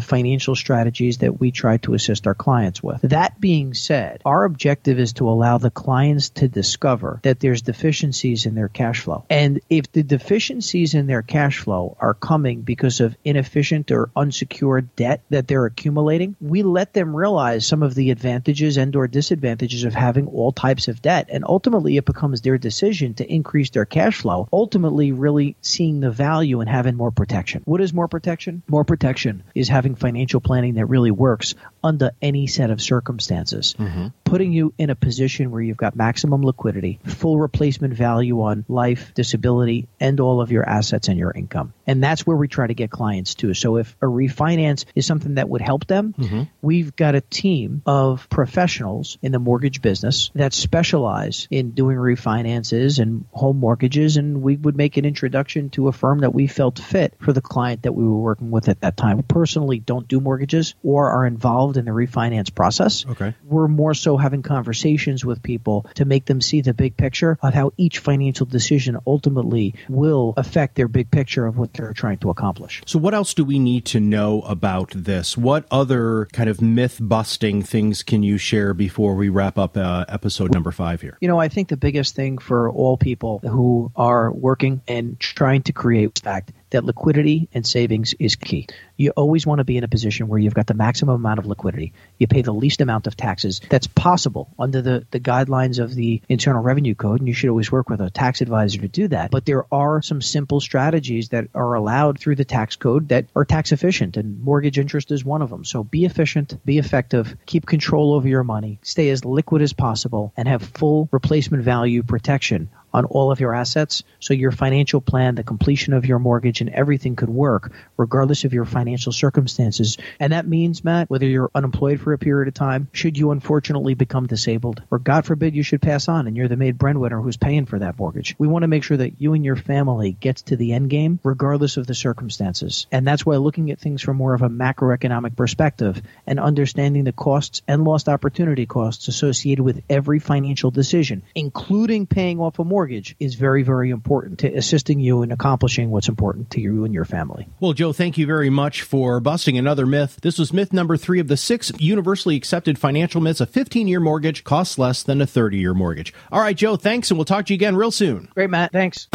financial 0.00 0.54
strategies 0.54 1.18
that 1.18 1.40
we 1.40 1.50
try 1.50 1.76
to 1.78 1.94
assist 1.94 2.26
our 2.26 2.34
clients 2.34 2.82
with. 2.82 3.00
That 3.02 3.40
being 3.40 3.74
said, 3.74 4.22
our 4.24 4.44
objective 4.44 4.98
is 4.98 5.14
to 5.14 5.28
allow 5.28 5.58
the 5.58 5.70
clients 5.70 6.30
to 6.30 6.48
discover 6.48 7.20
that 7.22 7.40
there's 7.40 7.62
deficiencies 7.62 8.46
in 8.46 8.54
their 8.54 8.68
cash 8.68 9.00
flow. 9.00 9.24
And 9.30 9.60
if 9.68 9.90
the 9.92 10.02
deficiencies 10.02 10.94
in 10.94 11.06
their 11.06 11.22
cash 11.22 11.58
flow 11.58 11.96
are 12.00 12.14
coming 12.14 12.62
because 12.62 13.00
of 13.00 13.16
inefficient 13.24 13.90
or 13.90 14.10
unsecured 14.16 14.94
debt 14.96 15.22
that 15.30 15.48
they're 15.48 15.66
accumulating, 15.66 16.36
we 16.40 16.62
let 16.62 16.92
them 16.92 17.14
realize 17.14 17.66
some 17.66 17.82
of 17.82 17.94
the 17.94 18.10
advantages 18.10 18.76
and 18.76 18.92
or 18.96 19.06
disadvantages 19.06 19.84
of 19.84 19.94
having 19.94 20.26
all 20.26 20.52
types 20.52 20.88
of 20.88 21.02
debt. 21.02 21.28
And 21.30 21.44
ultimately 21.46 21.96
it 21.96 22.04
becomes 22.04 22.40
their 22.40 22.58
decision 22.58 23.14
to 23.14 23.32
increase 23.32 23.70
their 23.70 23.84
cash 23.84 24.20
flow, 24.20 24.48
ultimately 24.52 25.12
really 25.12 25.56
seeing 25.60 26.00
the 26.00 26.10
value 26.10 26.60
in 26.60 26.68
having 26.68 26.96
more 26.96 27.10
protection. 27.10 27.62
What 27.64 27.80
is 27.80 27.92
more 27.92 28.08
protection? 28.08 28.62
More 28.68 28.84
protection 28.84 29.42
is 29.54 29.68
having 29.68 29.94
financial 29.94 30.40
planning 30.40 30.74
that 30.74 30.86
really 30.86 31.10
works 31.10 31.54
under 31.82 32.12
any 32.22 32.46
set 32.46 32.70
of 32.70 32.80
circumstances, 32.80 33.74
mm-hmm. 33.78 34.08
Putting 34.34 34.52
you 34.52 34.74
in 34.78 34.90
a 34.90 34.96
position 34.96 35.52
where 35.52 35.62
you've 35.62 35.76
got 35.76 35.94
maximum 35.94 36.42
liquidity, 36.42 36.98
full 37.04 37.38
replacement 37.38 37.94
value 37.94 38.42
on 38.42 38.64
life, 38.68 39.14
disability, 39.14 39.86
and 40.00 40.18
all 40.18 40.40
of 40.40 40.50
your 40.50 40.68
assets 40.68 41.06
and 41.06 41.16
your 41.16 41.30
income. 41.30 41.72
And 41.86 42.02
that's 42.02 42.26
where 42.26 42.36
we 42.36 42.48
try 42.48 42.66
to 42.66 42.74
get 42.74 42.90
clients 42.90 43.36
to. 43.36 43.54
So 43.54 43.76
if 43.76 43.96
a 44.02 44.06
refinance 44.06 44.86
is 44.96 45.06
something 45.06 45.36
that 45.36 45.48
would 45.48 45.60
help 45.60 45.86
them, 45.86 46.16
mm-hmm. 46.18 46.42
we've 46.62 46.96
got 46.96 47.14
a 47.14 47.20
team 47.20 47.82
of 47.86 48.28
professionals 48.28 49.18
in 49.22 49.30
the 49.30 49.38
mortgage 49.38 49.80
business 49.80 50.32
that 50.34 50.52
specialize 50.52 51.46
in 51.48 51.70
doing 51.70 51.96
refinances 51.96 52.98
and 52.98 53.26
home 53.30 53.58
mortgages. 53.58 54.16
And 54.16 54.42
we 54.42 54.56
would 54.56 54.76
make 54.76 54.96
an 54.96 55.04
introduction 55.04 55.70
to 55.70 55.86
a 55.86 55.92
firm 55.92 56.22
that 56.22 56.34
we 56.34 56.48
felt 56.48 56.80
fit 56.80 57.14
for 57.20 57.32
the 57.32 57.40
client 57.40 57.82
that 57.82 57.92
we 57.92 58.02
were 58.02 58.18
working 58.18 58.50
with 58.50 58.68
at 58.68 58.80
that 58.80 58.96
time. 58.96 59.18
We 59.18 59.22
personally 59.22 59.78
don't 59.78 60.08
do 60.08 60.18
mortgages 60.18 60.74
or 60.82 61.10
are 61.10 61.24
involved 61.24 61.76
in 61.76 61.84
the 61.84 61.92
refinance 61.92 62.52
process. 62.52 63.06
Okay. 63.06 63.32
We're 63.44 63.68
more 63.68 63.94
so 63.94 64.16
having 64.24 64.40
conversations 64.40 65.22
with 65.22 65.42
people 65.42 65.84
to 65.92 66.06
make 66.06 66.24
them 66.24 66.40
see 66.40 66.62
the 66.62 66.72
big 66.72 66.96
picture 66.96 67.36
of 67.42 67.52
how 67.52 67.70
each 67.76 67.98
financial 67.98 68.46
decision 68.46 68.96
ultimately 69.06 69.74
will 69.90 70.32
affect 70.38 70.76
their 70.76 70.88
big 70.88 71.10
picture 71.10 71.44
of 71.44 71.58
what 71.58 71.74
they're 71.74 71.92
trying 71.92 72.16
to 72.16 72.30
accomplish. 72.30 72.80
So, 72.86 72.98
what 72.98 73.12
else 73.12 73.34
do 73.34 73.44
we 73.44 73.58
need 73.58 73.84
to 73.86 74.00
know 74.00 74.40
about 74.42 74.92
this? 74.94 75.36
What 75.36 75.66
other 75.70 76.26
kind 76.32 76.48
of 76.48 76.62
myth 76.62 76.98
busting 77.02 77.64
things 77.64 78.02
can 78.02 78.22
you 78.22 78.38
share 78.38 78.72
before 78.72 79.14
we 79.14 79.28
wrap 79.28 79.58
up 79.58 79.76
uh, 79.76 80.06
episode 80.08 80.54
number 80.54 80.72
five 80.72 81.02
here? 81.02 81.18
You 81.20 81.28
know, 81.28 81.38
I 81.38 81.48
think 81.48 81.68
the 81.68 81.76
biggest 81.76 82.14
thing 82.14 82.38
for 82.38 82.70
all 82.70 82.96
people 82.96 83.40
who 83.40 83.92
are 83.94 84.32
working 84.32 84.80
and 84.88 85.20
trying 85.20 85.64
to 85.64 85.72
create 85.74 86.18
fact 86.18 86.50
that 86.70 86.84
liquidity 86.84 87.48
and 87.52 87.66
savings 87.66 88.14
is 88.18 88.36
key. 88.36 88.66
You 88.96 89.10
always 89.10 89.46
want 89.46 89.58
to 89.58 89.64
be 89.64 89.76
in 89.76 89.84
a 89.84 89.88
position 89.88 90.28
where 90.28 90.38
you've 90.38 90.54
got 90.54 90.66
the 90.66 90.74
maximum 90.74 91.16
amount 91.16 91.38
of 91.38 91.46
liquidity. 91.46 91.92
You 92.18 92.26
pay 92.26 92.42
the 92.42 92.52
least 92.52 92.80
amount 92.80 93.06
of 93.06 93.16
taxes 93.16 93.60
that's 93.68 93.86
possible 93.86 94.52
under 94.58 94.82
the, 94.82 95.06
the 95.10 95.20
guidelines 95.20 95.82
of 95.82 95.94
the 95.94 96.22
Internal 96.28 96.62
Revenue 96.62 96.94
Code, 96.94 97.20
and 97.20 97.28
you 97.28 97.34
should 97.34 97.50
always 97.50 97.70
work 97.70 97.88
with 97.88 98.00
a 98.00 98.10
tax 98.10 98.40
advisor 98.40 98.80
to 98.80 98.88
do 98.88 99.08
that. 99.08 99.30
But 99.30 99.46
there 99.46 99.66
are 99.72 100.02
some 100.02 100.22
simple 100.22 100.60
strategies 100.60 101.30
that 101.30 101.48
are 101.54 101.74
allowed 101.74 102.18
through 102.18 102.36
the 102.36 102.44
tax 102.44 102.76
code 102.76 103.08
that 103.08 103.26
are 103.34 103.44
tax 103.44 103.72
efficient, 103.72 104.16
and 104.16 104.42
mortgage 104.42 104.78
interest 104.78 105.10
is 105.10 105.24
one 105.24 105.42
of 105.42 105.50
them. 105.50 105.64
So 105.64 105.84
be 105.84 106.04
efficient, 106.04 106.64
be 106.64 106.78
effective, 106.78 107.36
keep 107.46 107.66
control 107.66 108.14
over 108.14 108.28
your 108.28 108.44
money, 108.44 108.78
stay 108.82 109.10
as 109.10 109.24
liquid 109.24 109.62
as 109.62 109.72
possible, 109.72 110.32
and 110.36 110.48
have 110.48 110.62
full 110.62 111.08
replacement 111.12 111.62
value 111.62 112.02
protection 112.02 112.68
on 112.94 113.04
all 113.06 113.32
of 113.32 113.40
your 113.40 113.54
assets 113.54 114.04
so 114.20 114.32
your 114.32 114.52
financial 114.52 115.00
plan, 115.00 115.34
the 115.34 115.42
completion 115.42 115.92
of 115.92 116.06
your 116.06 116.20
mortgage, 116.20 116.60
and 116.60 116.70
everything 116.70 117.16
could 117.16 117.28
work 117.28 117.72
regardless 117.96 118.44
of 118.44 118.54
your 118.54 118.64
financial 118.64 119.12
circumstances. 119.12 119.98
And 120.20 120.32
that 120.32 120.46
means, 120.46 120.84
Matt, 120.84 121.10
whether 121.10 121.26
you're 121.26 121.50
unemployed 121.54 122.00
for 122.00 122.12
a 122.12 122.18
period 122.18 122.48
of 122.48 122.54
time, 122.54 122.88
should 122.92 123.18
you 123.18 123.32
unfortunately 123.32 123.94
become 123.94 124.26
disabled, 124.26 124.82
or 124.90 125.00
God 125.00 125.26
forbid 125.26 125.56
you 125.56 125.64
should 125.64 125.82
pass 125.82 126.08
on 126.08 126.28
and 126.28 126.36
you're 126.36 126.48
the 126.48 126.56
maid 126.56 126.78
breadwinner 126.78 127.20
who's 127.20 127.36
paying 127.36 127.66
for 127.66 127.80
that 127.80 127.98
mortgage. 127.98 128.36
We 128.38 128.46
want 128.46 128.62
to 128.62 128.68
make 128.68 128.84
sure 128.84 128.96
that 128.96 129.20
you 129.20 129.34
and 129.34 129.44
your 129.44 129.56
family 129.56 130.12
gets 130.12 130.42
to 130.42 130.56
the 130.56 130.72
end 130.72 130.88
game 130.88 131.18
regardless 131.24 131.76
of 131.76 131.88
the 131.88 131.94
circumstances. 131.94 132.86
And 132.92 133.06
that's 133.06 133.26
why 133.26 133.36
looking 133.36 133.72
at 133.72 133.80
things 133.80 134.02
from 134.02 134.16
more 134.16 134.34
of 134.34 134.42
a 134.42 134.48
macroeconomic 134.48 135.36
perspective 135.36 136.00
and 136.26 136.38
understanding 136.38 137.02
the 137.02 137.12
costs 137.12 137.62
and 137.66 137.84
lost 137.84 138.08
opportunity 138.08 138.66
costs 138.66 139.08
associated 139.08 139.64
with 139.64 139.82
every 139.90 140.20
financial 140.20 140.70
decision, 140.70 141.22
including 141.34 142.06
paying 142.06 142.38
off 142.38 142.60
a 142.60 142.64
mortgage 142.64 142.83
mortgage 142.84 143.16
is 143.18 143.34
very, 143.34 143.62
very 143.62 143.88
important 143.88 144.40
to 144.40 144.52
assisting 144.54 145.00
you 145.00 145.22
in 145.22 145.32
accomplishing 145.32 145.90
what's 145.90 146.06
important 146.06 146.50
to 146.50 146.60
you 146.60 146.84
and 146.84 146.92
your 146.92 147.06
family. 147.06 147.48
Well, 147.58 147.72
Joe, 147.72 147.94
thank 147.94 148.18
you 148.18 148.26
very 148.26 148.50
much 148.50 148.82
for 148.82 149.20
busting 149.20 149.56
another 149.56 149.86
myth. 149.86 150.18
This 150.20 150.38
was 150.38 150.52
myth 150.52 150.70
number 150.70 150.98
three 150.98 151.18
of 151.18 151.28
the 151.28 151.38
six 151.38 151.72
universally 151.78 152.36
accepted 152.36 152.78
financial 152.78 153.22
myths. 153.22 153.40
A 153.40 153.46
15 153.46 153.88
year 153.88 154.00
mortgage 154.00 154.44
costs 154.44 154.76
less 154.76 155.02
than 155.02 155.22
a 155.22 155.26
30 155.26 155.56
year 155.56 155.72
mortgage. 155.72 156.12
All 156.30 156.42
right, 156.42 156.54
Joe, 156.54 156.76
thanks, 156.76 157.10
and 157.10 157.16
we'll 157.16 157.24
talk 157.24 157.46
to 157.46 157.54
you 157.54 157.56
again 157.56 157.74
real 157.74 157.90
soon. 157.90 158.28
Great, 158.34 158.50
Matt. 158.50 158.70
Thanks. 158.70 159.08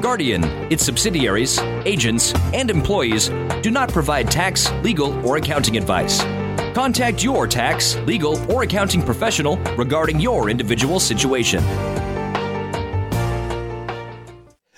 Guardian, 0.00 0.42
its 0.72 0.84
subsidiaries, 0.84 1.60
agents, 1.84 2.34
and 2.52 2.68
employees 2.68 3.28
do 3.62 3.70
not 3.70 3.92
provide 3.92 4.28
tax, 4.28 4.72
legal, 4.82 5.24
or 5.24 5.36
accounting 5.36 5.76
advice. 5.76 6.20
Contact 6.74 7.22
your 7.22 7.46
tax, 7.46 7.96
legal, 8.06 8.36
or 8.52 8.64
accounting 8.64 9.02
professional 9.02 9.56
regarding 9.76 10.18
your 10.18 10.50
individual 10.50 10.98
situation. 10.98 11.62